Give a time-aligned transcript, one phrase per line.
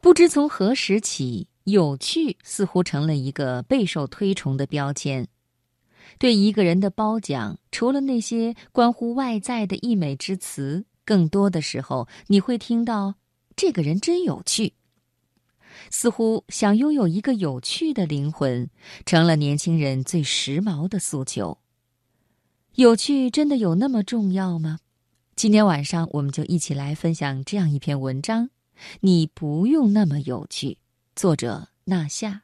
[0.00, 5.28] 不知从何时起，有趣似乎成了一个备受推崇的标签。
[6.18, 13.14] 对一个人的褒奖，除了那些关乎外在的溢美之词，更多的时候你会听到
[13.54, 14.72] “这个人真有趣”。
[15.90, 18.68] 似乎想拥有一个有趣的灵魂，
[19.04, 21.58] 成了年轻人最时髦的诉求。
[22.74, 24.78] 有趣真的有那么重要吗？
[25.36, 28.50] 今天晚上我们就一起来分享这样一篇文章：
[29.00, 30.78] 你不用那么有趣。
[31.14, 32.42] 作者纳夏。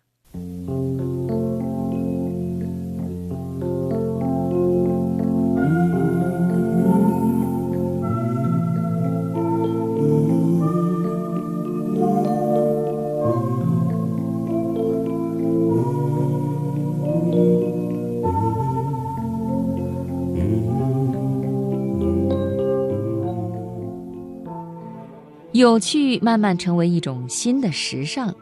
[25.56, 28.34] 有趣慢慢成为一种新的时尚，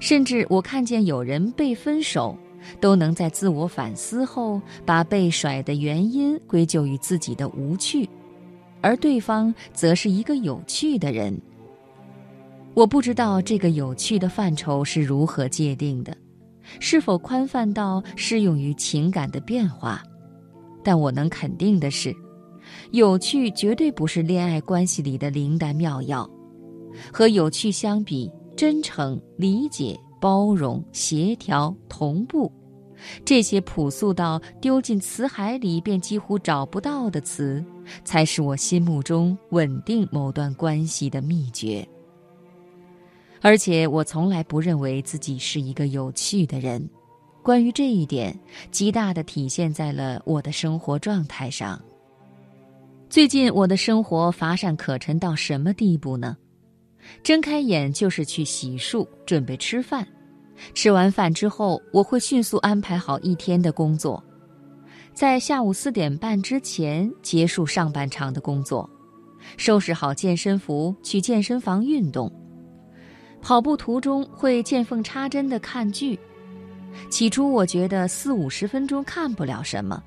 [0.00, 2.36] 甚至我看见有人被分手，
[2.78, 8.06] 都能在自我反思后把被甩的原因归咎于自己的无趣，
[8.82, 11.34] 而对方则是一个有趣的人。
[12.74, 16.14] 我不知道这个有趣的范畴是如何界定的，
[16.80, 20.02] 是否宽泛到适用于情感的变化，
[20.84, 22.14] 但我能肯定的是，
[22.90, 26.28] 有趣绝对不是恋爱关系里的灵丹妙药。
[27.12, 32.50] 和有趣相比，真诚、理解、包容、协调、同步，
[33.24, 37.64] 这些朴素到丢进词海里便几乎找不到的词，
[38.04, 41.86] 才是我心目中稳定某段关系的秘诀。
[43.40, 46.88] 而且，我从来不认为自己是一个有趣的人。
[47.42, 48.38] 关于这一点，
[48.70, 51.82] 极大的体现在了我的生活状态上。
[53.10, 56.36] 最近，我的生活乏善可陈到什么地步呢？
[57.22, 60.06] 睁开眼就是去洗漱，准备吃饭。
[60.74, 64.22] 吃完饭之后，我会迅速安排好一天的工作，
[65.12, 68.88] 在下午四点半之前结束上半场的工作，
[69.56, 72.32] 收拾好健身服去健身房运动。
[73.40, 76.18] 跑步途中会见缝插针的看剧。
[77.10, 80.00] 起初我觉得四五十分钟看不了什么，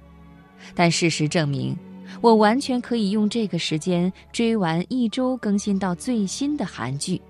[0.74, 1.76] 但事实证明。
[2.22, 7.22] 我完全可以用这个时间追完一周更新到最新的韩剧。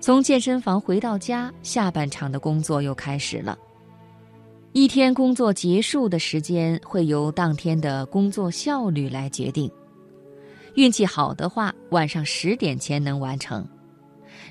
[0.00, 3.58] 从健身房回到家，下半场的工作又开始了。
[4.72, 9.70] 一天工作结束的时间会由当天的工作效率来决定。
[10.74, 13.66] 运气好的话，晚上十点前能完成。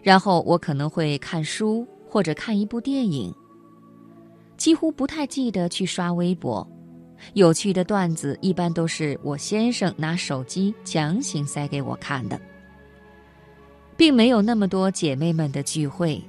[0.02, 3.34] 然后我可能会看书或者看一部电影。
[4.58, 6.68] 几乎不太记得去刷微博。
[7.34, 12.40] 有趣的段子一般都是我先生拿手机强行塞给我看的，
[13.98, 16.22] 并没有那么多姐妹们的聚会。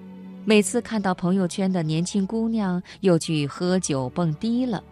[0.44, 4.82] 每次看到朋友圈的年轻姑娘又去喝酒蹦迪了，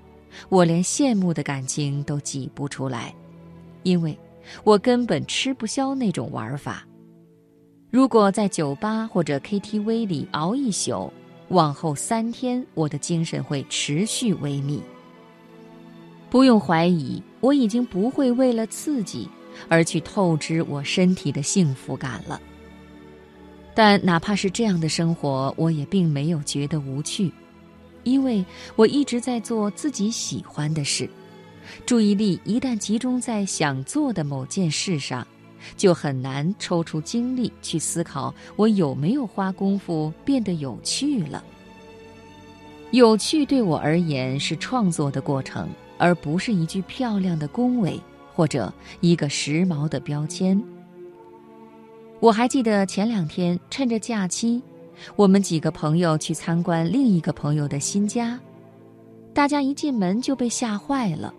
[0.48, 3.14] 我连羡慕的感情都挤不出来，
[3.84, 4.18] 因为
[4.64, 6.84] 我根本吃不消那种玩法。
[7.90, 11.12] 如果在酒吧或者 KTV 里熬一宿，
[11.50, 14.80] 往后三天我的精神会持续萎靡。
[16.30, 19.28] 不用怀疑，我已经不会为了刺激
[19.68, 22.40] 而去透支我身体的幸福感了。
[23.74, 27.32] 但哪怕是这样的生活，我也并没有觉得无趣，
[28.02, 28.44] 因为
[28.76, 31.08] 我一直在做自己喜欢的事。
[31.86, 35.26] 注意力一旦集中在想做的某件事上，
[35.76, 41.42] 就很难抽出精力去思考我有没有花功夫变得有趣了。
[42.90, 45.68] 有趣对我而言是创作的过程。
[45.98, 48.00] 而不是一句漂亮的恭维，
[48.34, 50.60] 或者一个时髦的标签。
[52.20, 54.62] 我还记得前两天趁着假期，
[55.16, 58.38] 我们几个朋友去参观另一个朋友的新家，
[59.34, 61.34] 大家一进门就被吓坏了。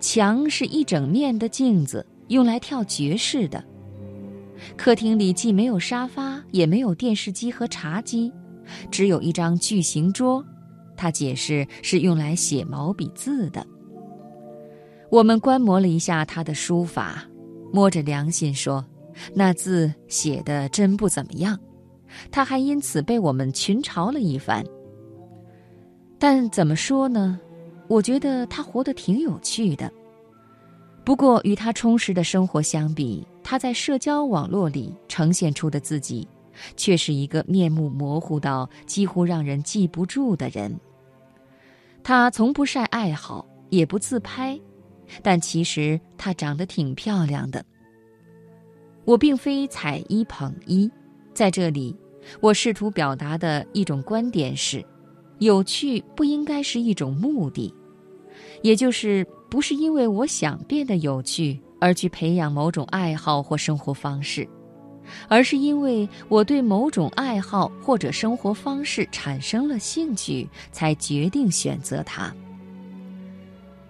[0.00, 3.62] 墙是一整面的镜子，用来跳爵士的。
[4.76, 8.32] 客厅里既没有沙发，也没有电视机和茶几，
[8.90, 10.44] 只有一张巨型桌。
[10.96, 13.66] 他解释是用来写毛笔字的。
[15.10, 17.24] 我们观摩了一下他的书法，
[17.72, 18.84] 摸着良心说，
[19.34, 21.58] 那字写的真不怎么样。
[22.30, 24.64] 他还因此被我们群嘲了一番。
[26.18, 27.38] 但怎么说呢？
[27.88, 29.90] 我觉得他活得挺有趣的。
[31.04, 36.26] 不过与他充实的生活相比，他在社交网络里呈现出的自己，
[36.76, 40.78] 却是一个面目模糊到几乎让人记不住的人。
[42.02, 44.58] 她从不晒爱好，也不自拍，
[45.22, 47.64] 但其实她长得挺漂亮的。
[49.04, 50.90] 我并非踩一捧一，
[51.34, 51.96] 在这里，
[52.40, 54.84] 我试图表达的一种观点是：
[55.38, 57.74] 有趣不应该是一种目的，
[58.62, 64.48] 也就是不是因为我想变得有趣而去培养某种爱好或生活方式，
[65.28, 72.34] 而是因为我对某种爱好或者生活方式产生了兴趣，才决定选择它。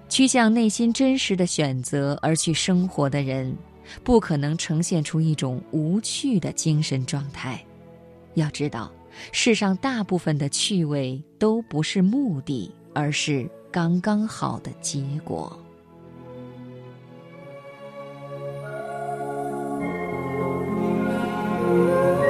[0.08, 3.56] 趋向内心真实的选择而去生活的人，
[4.04, 7.64] 不可能呈现出一种无趣的精神状态。
[8.34, 8.90] 要知道，
[9.30, 15.61] 世上大部分的趣味都不是目的，而是刚刚好的结果。
[21.72, 22.21] you.